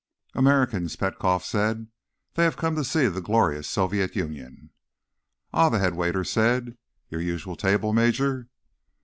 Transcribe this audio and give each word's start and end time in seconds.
"Americans," 0.33 0.95
Petkoff 0.95 1.45
said. 1.45 1.85
"They 2.33 2.43
have 2.43 2.57
come 2.57 2.73
to 2.75 2.83
see 2.83 3.05
the 3.07 3.21
glorious 3.21 3.67
Soviet 3.69 4.15
Union." 4.15 4.71
"Ah," 5.53 5.69
the 5.69 5.77
headwaiter 5.77 6.23
said. 6.23 6.75
"Your 7.09 7.21
usual 7.21 7.55
table, 7.55 7.93
Major?" 7.93 8.49